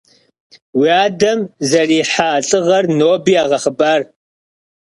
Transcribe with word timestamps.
Уи 0.77 0.89
адэм 1.05 1.39
зэрихьа 1.69 2.29
лӀыгъэр 2.47 2.85
ноби 2.97 3.33
ягъэхъыбар. 3.41 4.01